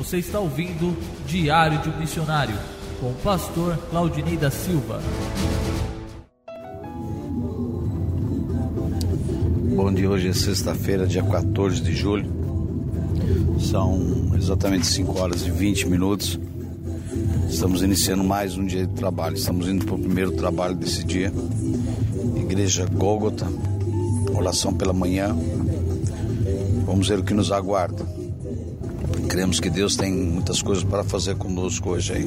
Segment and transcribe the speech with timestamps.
[0.00, 2.56] Você está ouvindo Diário de um Missionário
[2.98, 4.98] com o pastor Claudinei da Silva.
[9.76, 12.32] Bom dia, hoje é sexta-feira, dia 14 de julho.
[13.60, 16.40] São exatamente 5 horas e 20 minutos.
[17.50, 19.36] Estamos iniciando mais um dia de trabalho.
[19.36, 21.30] Estamos indo para o primeiro trabalho desse dia.
[22.36, 23.46] Igreja Gólgota,
[24.34, 25.36] oração pela manhã.
[26.86, 28.29] Vamos ver o que nos aguarda.
[29.28, 32.26] Cremos que Deus tem muitas coisas para fazer conosco hoje aí.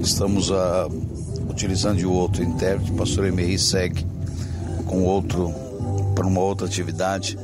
[0.00, 0.90] Estamos uh,
[1.48, 4.06] utilizando o outro intérprete, o pastor Emery segue
[4.84, 5.52] com outro
[6.14, 7.38] para uma outra atividade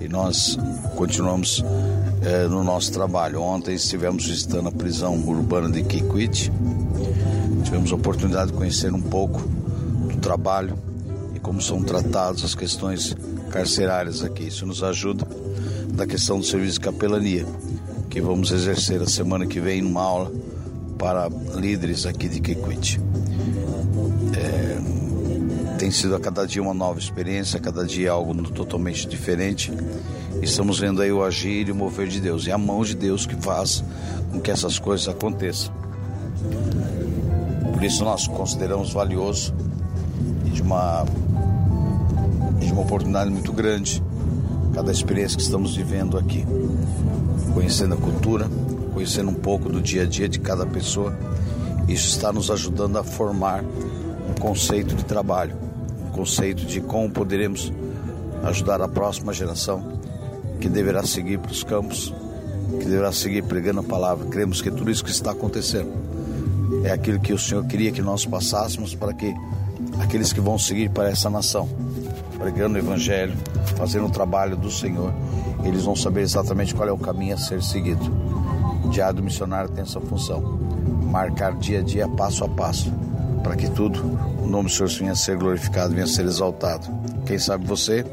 [0.00, 0.58] e nós
[0.96, 1.64] continuamos
[2.22, 3.40] eh, no nosso trabalho.
[3.40, 6.52] Ontem estivemos visitando a prisão urbana de Kikwit.
[7.64, 10.76] Tivemos a oportunidade de conhecer um pouco do trabalho
[11.34, 13.16] e como são tratadas as questões
[13.50, 14.48] carcerárias aqui.
[14.48, 15.26] Isso nos ajuda
[15.92, 17.46] na questão do serviço de capelania,
[18.08, 20.32] que vamos exercer a semana que vem numa aula
[20.98, 23.00] para líderes aqui de Kikwit.
[24.34, 29.72] É, tem sido a cada dia uma nova experiência, a cada dia algo totalmente diferente.
[30.40, 33.26] Estamos vendo aí o agir e o mover de Deus, e a mão de Deus
[33.26, 33.84] que faz
[34.30, 35.72] com que essas coisas aconteçam.
[37.72, 39.54] Por isso nós consideramos valioso
[40.46, 41.04] e de uma,
[42.58, 44.02] de uma oportunidade muito grande
[44.74, 46.44] cada experiência que estamos vivendo aqui,
[47.54, 48.48] conhecendo a cultura,
[48.92, 51.16] conhecendo um pouco do dia a dia de cada pessoa.
[51.88, 55.62] Isso está nos ajudando a formar um conceito de trabalho
[56.12, 57.72] conceito de como poderemos
[58.44, 59.98] ajudar a próxima geração
[60.60, 62.14] que deverá seguir para os campos,
[62.78, 64.28] que deverá seguir pregando a palavra.
[64.28, 65.90] Cremos que tudo isso que está acontecendo
[66.84, 69.34] é aquilo que o Senhor queria que nós passássemos para que
[70.00, 71.68] aqueles que vão seguir para essa nação,
[72.42, 73.34] pregando o Evangelho,
[73.76, 75.14] fazendo o trabalho do Senhor,
[75.64, 78.04] eles vão saber exatamente qual é o caminho a ser seguido.
[78.84, 80.40] O diário missionário tem essa função,
[81.04, 82.92] marcar dia a dia, passo a passo,
[83.44, 84.00] para que tudo,
[84.42, 86.84] o nome do Senhor venha a ser glorificado, venha a ser exaltado.
[87.24, 88.04] Quem sabe você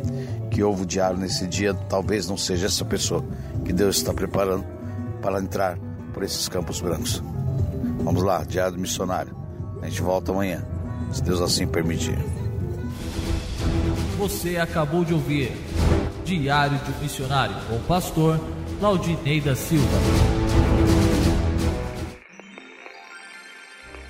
[0.52, 3.26] que ouve o diário nesse dia, talvez não seja essa pessoa
[3.66, 4.64] que Deus está preparando
[5.24, 5.76] para entrar
[6.14, 7.24] por esses campos brancos.
[8.04, 9.36] Vamos lá, diário missionário.
[9.82, 10.64] A gente volta amanhã,
[11.12, 12.18] se Deus assim permitir.
[14.20, 15.50] Você acabou de ouvir
[16.26, 18.38] Diário de um Missionário com o pastor
[18.78, 19.98] Claudinei da Silva.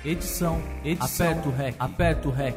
[0.04, 2.56] Edição, edição, aperto o REC, aperto o REC.